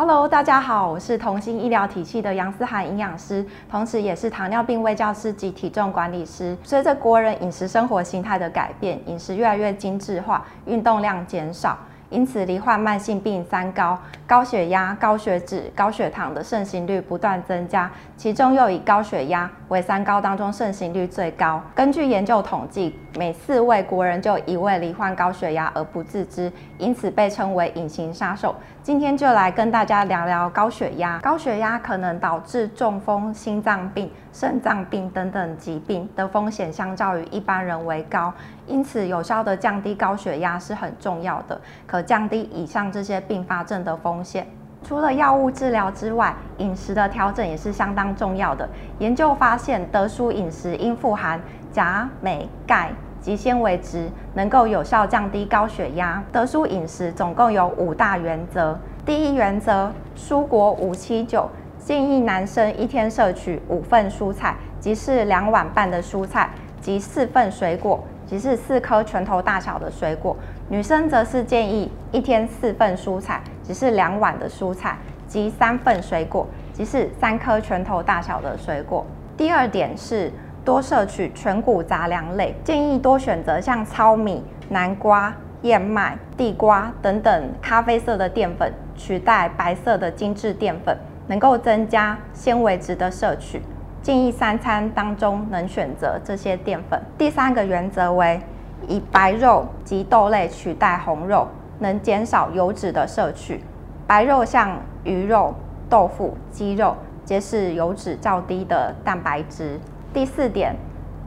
[0.00, 6.56] Hello，大家好，我是同心医疗体系的杨思涵营养师，同时也是糖尿病卫教师及体重管理师。
[6.62, 11.76] 随着国人饮食生活形态的改变，饮食越来越精致化，运动量减少。
[12.10, 21.62] 因此，罹患慢性病三高——高血压、高血脂、高血糖的盛行率不断增加，其中又以高血压为三高当中盛行率最高。
[21.74, 28.54] 根据研究统计，每四位国人就一位罹患高血压而不自知，因此被称为隐形杀手。
[28.82, 31.18] 今天就来跟大家聊聊高血压。
[31.18, 38.32] 高血压可能导致中风、心脏病、肾脏病等等疾病的风险，相较于一般人为高。
[38.66, 44.46] 因此，有效的降低高血压是很重要的，可降低以上这些并发症的风险。
[44.82, 48.68] 除了药物治疗之外，饮食的调整也是相当重要的。
[48.98, 51.40] 研究发现，德叔饮食应富含
[51.72, 52.90] 钾、镁、钙。
[53.20, 56.22] 及纤维质能够有效降低高血压。
[56.30, 58.78] 德叔饮食总共有五大原则。
[59.04, 66.48] 第一原则：蔬果五七九，建议男生一天摄取五份蔬菜，即是两碗半的蔬菜，
[66.80, 70.36] 及四份水果，即是四颗拳头大小的水果。
[70.68, 79.04] 女生则是建议一天四份蔬菜，即是两碗的蔬菜，及三份水果，即是三颗拳头大小的水果。
[79.36, 80.30] 第二点是。
[80.64, 90.94] 多摄取全谷杂粮类，建议多选择像糙米、南瓜、燕麦、地瓜等等咖啡色的淀粉，取代白色的精致淀粉，
[91.26, 93.62] 能够增加纤维质的摄取。
[94.02, 97.00] 建议三餐当中能选择这些淀粉。
[97.16, 98.40] 第三个原则为
[98.86, 101.46] 以白肉及豆类取代红肉，
[101.80, 103.62] 能减少油脂的摄取。
[104.06, 105.54] 白肉像鱼肉、
[105.90, 109.78] 豆腐、鸡肉，皆是油脂较低的蛋白质。
[110.14, 110.74] 第四点，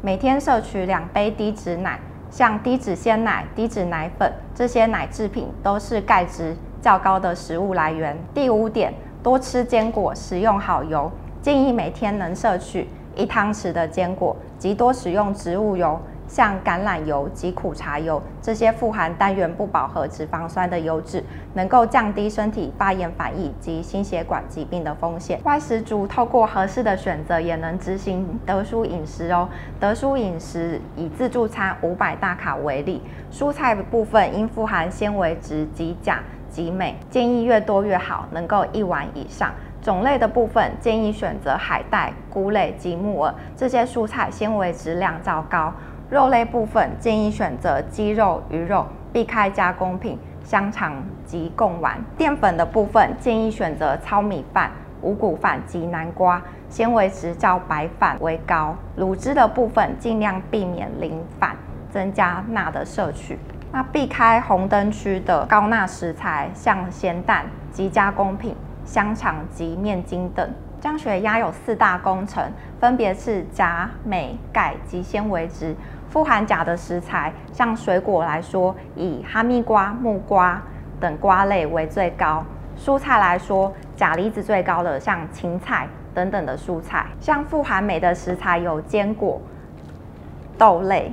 [0.00, 1.98] 每天摄取两杯低脂奶，
[2.30, 8.16] 像低脂鲜奶、低脂奶粉这些奶制品都是钙质较高的食物来源。
[8.32, 11.10] 第五点，多吃坚果，食用好油，
[11.42, 15.98] 建议每天能摄取一汤匙的坚果，及多使用植物油。
[16.30, 21.24] 像橄榄油及苦茶油这些富含单元不饱和脂肪酸的油脂，
[21.54, 25.40] 能够降低身体发炎反应及心血管疾病的风险。
[25.44, 29.48] 外食族透过合适的选择，也能执行德蔬饮食哦。
[29.80, 33.00] 德蔬饮食以自助餐五百大卡为例，
[33.32, 39.50] 蔬菜部分应富含纤维质及钾及镁，建议越多越好，能够一碗以上。
[39.88, 45.72] 种类的部分建议选择海带、菇类及木耳这些蔬菜，纤维质量较高。
[46.10, 48.84] 肉类部分建议选择鸡肉、鱼肉，
[49.14, 51.98] 避开加工品、香肠及贡丸。
[52.18, 58.76] 淀粉的部分建议选择糙米饭、五谷饭及南瓜，纤维值较白饭为高。
[58.98, 61.56] 卤汁的部分尽量避免零饭，
[61.90, 63.38] 增加钠的摄取。
[63.72, 68.54] 那避开红灯区的高钠食材，像咸蛋及加工品、
[68.88, 70.50] 香肠及面筋等。
[70.80, 72.42] 降血压有四大工程，
[72.80, 75.76] 分别是钾、镁、钙及纤维质。
[76.08, 80.62] 富含钾的食材，像水果来说，以哈密瓜、木瓜
[80.98, 82.42] 等瓜类为最高；
[82.78, 87.04] 蔬菜来说，钾离子最高的像芹菜等等的蔬菜。
[87.20, 89.38] 像富含镁的食材有坚果、
[90.56, 91.12] 豆类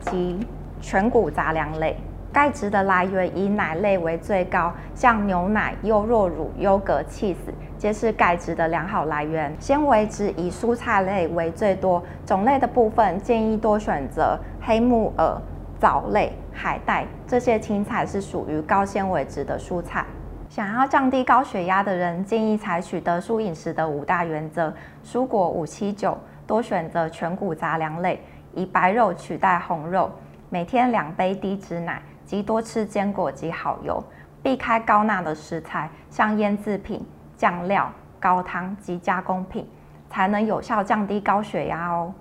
[0.00, 0.46] 及
[0.82, 1.96] 全谷杂粮类。
[2.32, 9.54] 钙质的来源以奶类为最高，像牛奶、优酪乳、优格、气死皆是钙质的良好来源。
[9.58, 15.40] 纤维质以蔬菜类为最多，种类的部分建议多选择黑木耳、
[15.80, 20.04] 藻类、海带这些青菜是属于高纤维质的蔬菜。
[20.48, 24.72] 想要降低高血压的人，建议采取德蔬饮食的五大原则：
[25.04, 26.16] 蔬果五七九，
[26.46, 28.22] 多选择全谷杂粮类，
[28.54, 30.10] 以白肉取代红肉，
[30.50, 32.02] 每天两杯低脂奶。
[32.28, 34.04] 及多吃坚果及好油，
[34.42, 37.02] 避开高钠的食材，像腌制品、
[37.38, 37.90] 酱料、
[38.20, 39.66] 高汤及加工品，
[40.10, 42.12] 才能有效降低高血压哦。